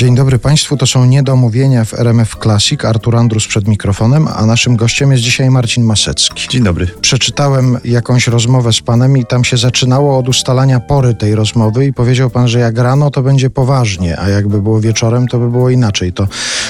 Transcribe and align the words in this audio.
Dzień 0.00 0.14
dobry 0.14 0.38
Państwu, 0.38 0.76
to 0.76 0.86
są 0.86 1.04
niedomówienia 1.04 1.84
w 1.84 1.94
RMF 1.94 2.36
Classic. 2.42 2.84
Artur 2.84 3.16
Andrus 3.16 3.46
przed 3.46 3.68
mikrofonem, 3.68 4.28
a 4.28 4.46
naszym 4.46 4.76
gościem 4.76 5.12
jest 5.12 5.22
dzisiaj 5.22 5.50
Marcin 5.50 5.84
Masecki. 5.84 6.48
Dzień 6.48 6.62
dobry. 6.62 6.86
Przeczytałem 7.00 7.78
jakąś 7.84 8.26
rozmowę 8.26 8.72
z 8.72 8.80
Panem 8.80 9.16
i 9.16 9.26
tam 9.26 9.44
się 9.44 9.56
zaczynało 9.56 10.18
od 10.18 10.28
ustalania 10.28 10.80
pory 10.80 11.14
tej 11.14 11.34
rozmowy 11.34 11.86
i 11.86 11.92
powiedział 11.92 12.30
Pan, 12.30 12.48
że 12.48 12.58
jak 12.58 12.78
rano 12.78 13.10
to 13.10 13.22
będzie 13.22 13.50
poważnie, 13.50 14.18
a 14.20 14.28
jakby 14.28 14.62
było 14.62 14.80
wieczorem 14.80 15.28
to 15.28 15.38
by 15.38 15.50
było 15.50 15.70
inaczej. 15.70 16.12
To 16.12 16.28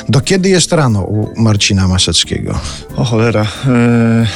do 0.08 0.20
kiedy 0.20 0.48
jest 0.48 0.72
rano 0.72 1.02
u 1.02 1.40
Marcina 1.42 1.88
Maseckiego? 1.88 2.58
O 2.96 3.04
cholera. 3.04 3.42
Eee... 3.42 4.26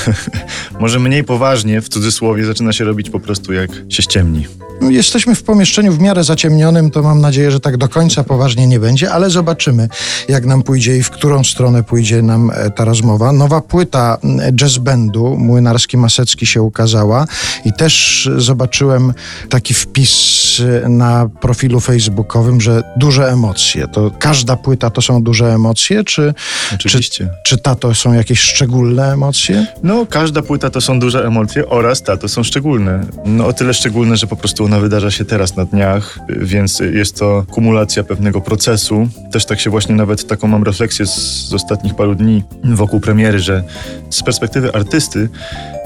Może 0.80 0.98
mniej 0.98 1.24
poważnie, 1.24 1.80
w 1.80 1.88
cudzysłowie, 1.88 2.44
zaczyna 2.44 2.72
się 2.72 2.84
robić 2.84 3.10
po 3.10 3.20
prostu 3.20 3.52
jak 3.52 3.70
się 3.88 4.02
ściemni. 4.02 4.46
Jesteśmy 4.90 5.34
w 5.34 5.42
pomieszczeniu 5.42 5.92
w 5.92 6.00
miarę 6.00 6.24
zaciemnionym, 6.24 6.90
to 6.90 7.02
mam 7.02 7.20
nadzieję, 7.20 7.50
że 7.50 7.60
tak 7.60 7.76
do 7.76 7.88
końca 7.88 8.24
poważnie 8.24 8.66
nie 8.66 8.80
będzie, 8.80 9.12
ale 9.12 9.30
zobaczymy, 9.30 9.88
jak 10.28 10.44
nam 10.44 10.62
pójdzie 10.62 10.96
i 10.96 11.02
w 11.02 11.10
którą 11.10 11.44
stronę 11.44 11.82
pójdzie 11.82 12.22
nam 12.22 12.50
e, 12.54 12.70
ta 12.70 12.84
rozmowa. 12.84 13.32
Nowa 13.32 13.60
płyta 13.60 14.18
jazz 14.52 14.78
bandu 14.78 15.36
Młynarski 15.38 15.96
Masecki 15.96 16.46
się 16.46 16.62
ukazała 16.62 17.26
i 17.64 17.72
też 17.72 18.28
zobaczyłem 18.36 19.14
taki 19.48 19.74
wpis 19.74 20.12
e, 20.84 20.88
na 20.88 21.28
profilu 21.40 21.80
facebookowym, 21.80 22.60
że 22.60 22.82
duże 22.96 23.28
emocje. 23.28 23.88
To 23.88 24.10
każda 24.18 24.56
płyta 24.56 24.90
to 24.90 25.02
są 25.02 25.22
duże 25.22 25.54
emocje, 25.54 26.04
czy, 26.04 26.34
Oczywiście. 26.74 27.28
czy, 27.44 27.56
czy 27.56 27.62
ta 27.62 27.74
to 27.74 27.94
są 27.94 28.12
jakieś 28.12 28.40
szczególne 28.40 29.12
emocje? 29.12 29.66
No, 29.82 30.06
każda 30.06 30.42
płyta 30.42 30.70
to 30.70 30.80
są 30.80 31.00
duże 31.00 31.26
emocje 31.26 31.68
oraz 31.68 32.02
ta 32.02 32.16
to 32.16 32.28
są 32.28 32.42
szczególne. 32.42 33.00
No 33.24 33.46
o 33.46 33.52
tyle 33.52 33.74
szczególne, 33.74 34.16
że 34.16 34.26
po 34.26 34.36
prostu 34.36 34.68
ona 34.72 34.80
wydarza 34.80 35.10
się 35.10 35.24
teraz 35.24 35.56
na 35.56 35.64
dniach, 35.64 36.18
więc 36.28 36.80
jest 36.80 37.18
to 37.18 37.44
kumulacja 37.50 38.04
pewnego 38.04 38.40
procesu. 38.40 39.08
Też 39.32 39.44
tak 39.44 39.60
się 39.60 39.70
właśnie 39.70 39.94
nawet 39.94 40.26
taką 40.26 40.48
mam 40.48 40.62
refleksję 40.62 41.06
z, 41.06 41.14
z 41.48 41.54
ostatnich 41.54 41.94
paru 41.94 42.14
dni 42.14 42.44
wokół 42.64 43.00
premiery, 43.00 43.38
że 43.38 43.64
z 44.10 44.22
perspektywy 44.22 44.74
artysty, 44.74 45.28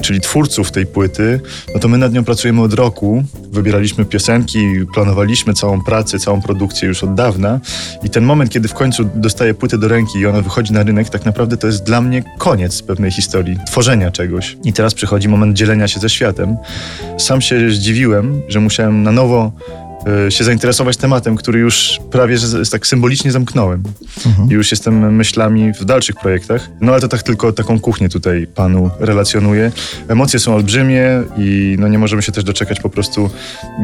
czyli 0.02 0.20
twórców 0.20 0.70
tej 0.72 0.86
płyty, 0.86 1.40
no 1.74 1.80
to 1.80 1.88
my 1.88 1.98
nad 1.98 2.12
nią 2.12 2.24
pracujemy 2.24 2.62
od 2.62 2.72
roku. 2.72 3.24
Wybieraliśmy 3.50 4.04
piosenki, 4.04 4.58
planowaliśmy 4.94 5.54
całą 5.54 5.84
pracę, 5.84 6.18
całą 6.18 6.42
produkcję 6.42 6.88
już 6.88 7.04
od 7.04 7.14
dawna 7.14 7.60
i 8.02 8.10
ten 8.10 8.24
moment, 8.24 8.50
kiedy 8.50 8.68
w 8.68 8.74
końcu 8.74 9.04
dostaję 9.14 9.54
płytę 9.54 9.78
do 9.78 9.88
ręki 9.88 10.18
i 10.18 10.26
ona 10.26 10.40
wychodzi 10.40 10.72
na 10.72 10.82
rynek, 10.82 11.08
tak 11.08 11.24
naprawdę 11.24 11.56
to 11.56 11.66
jest 11.66 11.84
dla 11.84 12.00
mnie 12.00 12.22
koniec 12.38 12.82
pewnej 12.82 13.10
historii, 13.10 13.58
tworzenia 13.66 14.10
czegoś. 14.10 14.56
I 14.64 14.72
teraz 14.72 14.94
przychodzi 14.94 15.28
moment 15.28 15.56
dzielenia 15.56 15.88
się 15.88 16.00
ze 16.00 16.08
światem. 16.08 16.56
Sam 17.16 17.40
się 17.40 17.70
zdziwiłem, 17.70 18.42
że 18.48 18.60
musiałem 18.60 19.02
na 19.02 19.12
nowo 19.12 19.52
się 20.28 20.44
zainteresować 20.44 20.96
tematem, 20.96 21.36
który 21.36 21.58
już 21.58 22.00
prawie 22.10 22.38
że 22.38 22.66
tak 22.70 22.86
symbolicznie 22.86 23.32
zamknąłem. 23.32 23.82
Mhm. 24.26 24.50
I 24.50 24.52
już 24.52 24.70
jestem 24.70 25.14
myślami 25.14 25.72
w 25.72 25.84
dalszych 25.84 26.16
projektach. 26.16 26.68
No 26.80 26.92
ale 26.92 27.00
to 27.00 27.08
tak 27.08 27.22
tylko 27.22 27.52
taką 27.52 27.80
kuchnię 27.80 28.08
tutaj 28.08 28.46
panu 28.54 28.90
relacjonuję. 29.00 29.72
Emocje 30.08 30.40
są 30.40 30.54
olbrzymie 30.54 31.22
i 31.38 31.76
no 31.78 31.88
nie 31.88 31.98
możemy 31.98 32.22
się 32.22 32.32
też 32.32 32.44
doczekać 32.44 32.80
po 32.80 32.90
prostu 32.90 33.30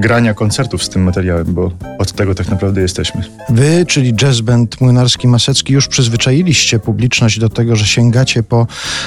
grania 0.00 0.34
koncertów 0.34 0.84
z 0.84 0.89
tym 0.89 1.03
materiałem, 1.03 1.55
bo 1.55 1.73
od 1.98 2.12
tego 2.12 2.34
tak 2.34 2.48
naprawdę 2.48 2.81
jesteśmy. 2.81 3.23
Wy, 3.48 3.87
czyli 3.89 4.15
jazz 4.15 4.41
band 4.41 4.81
Młynarski 4.81 5.28
Masecki, 5.28 5.73
już 5.73 5.89
przyzwyczailiście 5.89 6.78
publiczność 6.78 7.39
do 7.39 7.48
tego, 7.48 7.77
że 7.77 7.87
sięgacie 7.87 8.43
po 8.43 8.67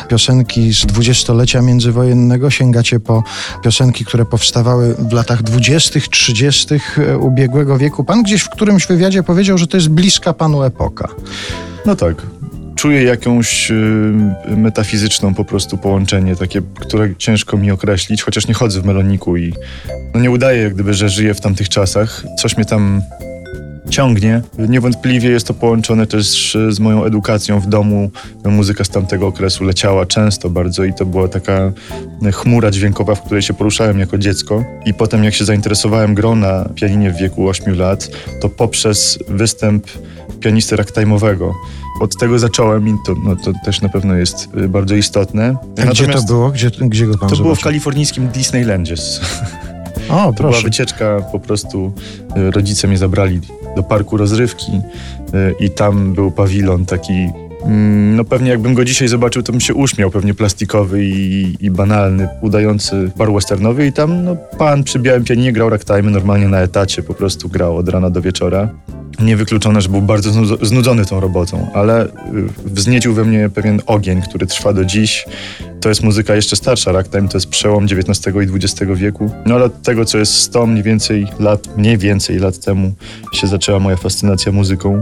piosenki 0.09 0.73
z 0.73 0.85
dwudziestolecia 0.85 1.61
międzywojennego, 1.61 2.49
sięgacie 2.49 2.99
po 2.99 3.23
piosenki, 3.63 4.05
które 4.05 4.25
powstawały 4.25 4.95
w 4.95 5.13
latach 5.13 5.43
dwudziestych, 5.43 6.07
trzydziestych 6.07 6.97
ubiegłego 7.19 7.77
wieku. 7.77 8.03
Pan 8.03 8.23
gdzieś 8.23 8.41
w 8.41 8.49
którymś 8.49 8.87
wywiadzie 8.87 9.23
powiedział, 9.23 9.57
że 9.57 9.67
to 9.67 9.77
jest 9.77 9.89
bliska 9.89 10.33
panu 10.33 10.63
epoka. 10.63 11.07
No 11.85 11.95
tak. 11.95 12.15
Czuję 12.75 13.03
jakąś 13.03 13.71
y, 13.71 14.13
metafizyczną 14.57 15.33
po 15.33 15.45
prostu 15.45 15.77
połączenie, 15.77 16.35
takie, 16.35 16.61
które 16.79 17.15
ciężko 17.15 17.57
mi 17.57 17.71
określić, 17.71 18.23
chociaż 18.23 18.47
nie 18.47 18.53
chodzę 18.53 18.81
w 18.81 18.85
meloniku 18.85 19.37
i 19.37 19.53
no 20.13 20.19
nie 20.19 20.31
udaje 20.31 20.61
jak 20.63 20.73
gdyby, 20.73 20.93
że 20.93 21.09
żyję 21.09 21.33
w 21.33 21.41
tamtych 21.41 21.69
czasach. 21.69 22.23
Coś 22.41 22.57
mnie 22.57 22.65
tam 22.65 23.01
ciągnie. 23.89 24.41
Niewątpliwie 24.57 25.29
jest 25.29 25.47
to 25.47 25.53
połączone 25.53 26.07
też 26.07 26.57
z 26.69 26.79
moją 26.79 27.03
edukacją 27.05 27.59
w 27.59 27.67
domu. 27.67 28.09
Muzyka 28.45 28.83
z 28.83 28.89
tamtego 28.89 29.27
okresu 29.27 29.63
leciała 29.63 30.05
często 30.05 30.49
bardzo 30.49 30.83
i 30.83 30.93
to 30.93 31.05
była 31.05 31.27
taka 31.27 31.71
chmura 32.33 32.71
dźwiękowa, 32.71 33.15
w 33.15 33.21
której 33.21 33.41
się 33.41 33.53
poruszałem 33.53 33.99
jako 33.99 34.17
dziecko. 34.17 34.63
I 34.85 34.93
potem 34.93 35.23
jak 35.23 35.33
się 35.33 35.45
zainteresowałem 35.45 36.15
grą 36.15 36.35
na 36.35 36.69
pianinie 36.75 37.11
w 37.11 37.17
wieku 37.17 37.47
8 37.49 37.77
lat, 37.77 38.09
to 38.41 38.49
poprzez 38.49 39.19
występ 39.27 39.87
pianisty 40.39 40.75
ragtime'owego. 40.75 41.51
Od 42.01 42.17
tego 42.17 42.39
zacząłem 42.39 42.87
i 42.87 42.93
to, 43.05 43.15
no, 43.25 43.35
to 43.35 43.51
też 43.65 43.81
na 43.81 43.89
pewno 43.89 44.15
jest 44.15 44.47
y, 44.63 44.69
bardzo 44.69 44.95
istotne. 44.95 45.55
A 45.81 45.85
gdzie 45.85 46.07
to 46.07 46.21
było? 46.23 46.51
Gdzie, 46.51 46.71
gdzie 46.81 47.05
go 47.05 47.11
pan 47.11 47.19
To 47.19 47.25
zobaczył? 47.25 47.43
było 47.43 47.55
w 47.55 47.59
kalifornijskim 47.61 48.27
Disneylandzie. 48.27 48.95
O, 50.15 50.25
To 50.25 50.33
proszę. 50.33 50.51
była 50.57 50.63
wycieczka, 50.63 51.21
po 51.31 51.39
prostu 51.39 51.93
y, 52.37 52.51
rodzice 52.51 52.87
mnie 52.87 52.97
zabrali 52.97 53.39
do 53.75 53.83
parku 53.83 54.17
rozrywki 54.17 54.71
y, 54.71 55.65
i 55.65 55.69
tam 55.69 56.13
był 56.13 56.31
pawilon 56.31 56.85
taki, 56.85 57.13
mm, 57.65 58.15
no 58.15 58.23
pewnie 58.23 58.49
jakbym 58.49 58.73
go 58.73 58.85
dzisiaj 58.85 59.07
zobaczył, 59.07 59.43
to 59.43 59.51
bym 59.51 59.61
się 59.61 59.73
uśmiał, 59.73 60.11
pewnie 60.11 60.33
plastikowy 60.33 61.05
i, 61.05 61.55
i 61.59 61.71
banalny, 61.71 62.27
udający 62.41 63.11
bar 63.17 63.33
westernowy 63.33 63.87
i 63.87 63.93
tam 63.93 64.23
no, 64.23 64.35
pan 64.35 64.83
przy 64.83 64.99
białym 64.99 65.23
pianinie 65.23 65.51
grał 65.53 65.69
ragtime 65.69 66.01
normalnie 66.01 66.47
na 66.47 66.59
etacie, 66.59 67.03
po 67.03 67.13
prostu 67.13 67.49
grał 67.49 67.77
od 67.77 67.89
rana 67.89 68.09
do 68.09 68.21
wieczora. 68.21 68.69
Niewykluczone, 69.19 69.81
że 69.81 69.89
był 69.89 70.01
bardzo 70.01 70.29
znu- 70.29 70.65
znudzony 70.65 71.05
tą 71.05 71.19
robotą, 71.19 71.67
ale 71.73 72.05
y, 72.05 72.09
wzniecił 72.65 73.13
we 73.13 73.25
mnie 73.25 73.49
pewien 73.49 73.81
ogień, 73.85 74.21
który 74.21 74.47
trwa 74.47 74.73
do 74.73 74.85
dziś. 74.85 75.25
To 75.81 75.89
jest 75.89 76.03
muzyka 76.03 76.35
jeszcze 76.35 76.55
starsza, 76.55 76.91
ragtime 76.91 77.27
to 77.27 77.37
jest 77.37 77.49
przełom 77.49 77.83
XIX 77.85 78.35
i 78.35 78.55
XX 78.55 78.91
wieku. 78.95 79.31
No 79.45 79.55
ale 79.55 79.65
od 79.65 79.81
tego, 79.81 80.05
co 80.05 80.17
jest 80.17 80.33
100 80.33 80.65
mniej 80.67 80.83
więcej 80.83 81.27
lat, 81.39 81.77
mniej 81.77 81.97
więcej 81.97 82.39
lat 82.39 82.59
temu 82.59 82.93
się 83.33 83.47
zaczęła 83.47 83.79
moja 83.79 83.97
fascynacja 83.97 84.51
muzyką. 84.51 85.01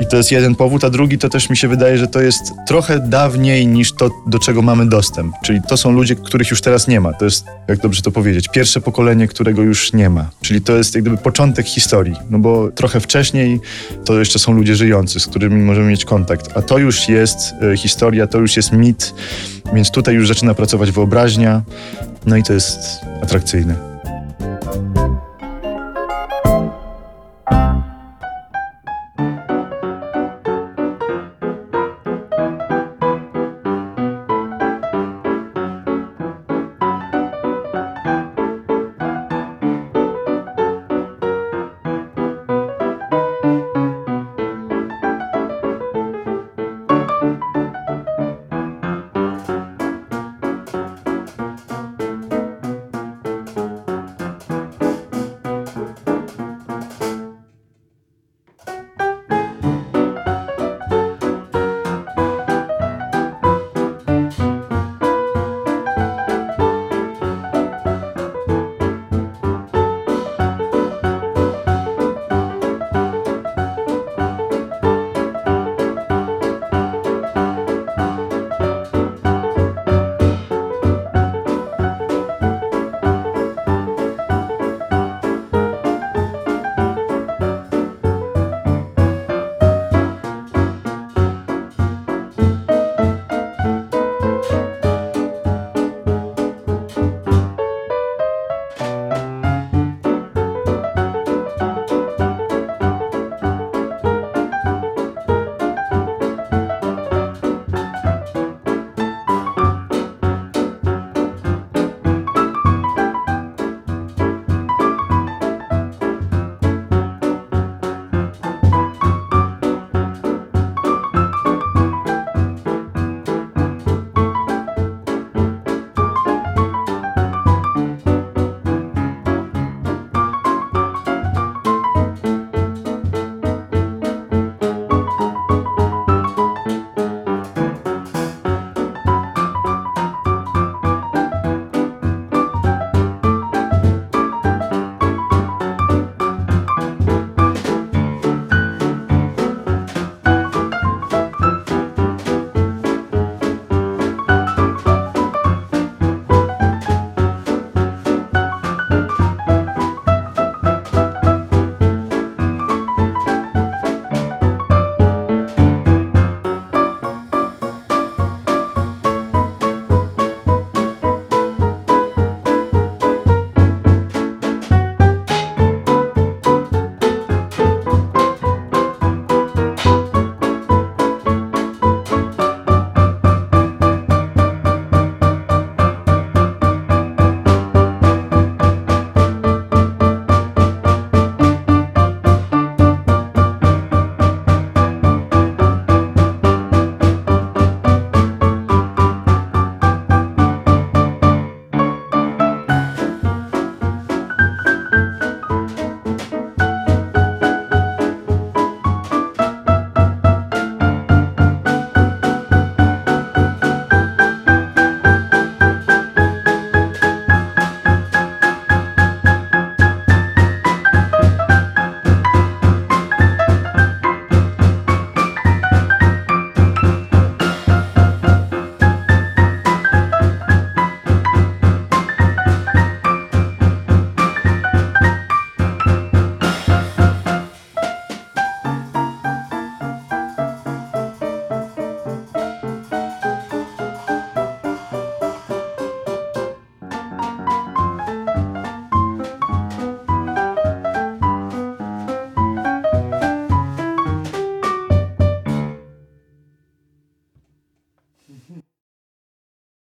I 0.00 0.06
to 0.06 0.16
jest 0.16 0.32
jeden 0.32 0.54
powód, 0.54 0.84
a 0.84 0.90
drugi 0.90 1.18
to 1.18 1.28
też 1.28 1.50
mi 1.50 1.56
się 1.56 1.68
wydaje, 1.68 1.98
że 1.98 2.06
to 2.06 2.20
jest 2.20 2.52
trochę 2.66 2.98
dawniej 2.98 3.66
niż 3.66 3.92
to, 3.92 4.10
do 4.26 4.38
czego 4.38 4.62
mamy 4.62 4.86
dostęp. 4.86 5.34
Czyli 5.44 5.60
to 5.68 5.76
są 5.76 5.92
ludzie, 5.92 6.16
których 6.16 6.50
już 6.50 6.60
teraz 6.60 6.88
nie 6.88 7.00
ma. 7.00 7.12
To 7.12 7.24
jest, 7.24 7.44
jak 7.68 7.78
dobrze 7.78 8.02
to 8.02 8.10
powiedzieć, 8.10 8.48
pierwsze 8.48 8.80
pokolenie, 8.80 9.28
którego 9.28 9.62
już 9.62 9.92
nie 9.92 10.10
ma. 10.10 10.30
Czyli 10.42 10.60
to 10.60 10.76
jest 10.76 10.94
jak 10.94 11.04
gdyby 11.04 11.16
początek 11.16 11.66
historii. 11.66 12.16
No 12.30 12.38
bo 12.38 12.70
trochę 12.70 13.00
wcześniej 13.00 13.60
to 14.04 14.18
jeszcze 14.18 14.38
są 14.38 14.52
ludzie 14.52 14.76
żyjący, 14.76 15.20
z 15.20 15.26
którymi 15.26 15.62
możemy 15.62 15.88
mieć 15.88 16.04
kontakt. 16.04 16.50
A 16.54 16.62
to 16.62 16.78
już 16.78 17.08
jest 17.08 17.54
e, 17.72 17.76
historia, 17.76 18.26
to 18.26 18.38
już 18.38 18.56
jest 18.56 18.72
mit, 18.72 19.14
więc 19.74 19.90
tutaj 19.90 20.14
już 20.14 20.28
zaczyna 20.28 20.54
pracować 20.54 20.90
wyobraźnia. 20.90 21.62
No 22.26 22.36
i 22.36 22.42
to 22.42 22.52
jest 22.52 22.78
atrakcyjne. 23.22 23.87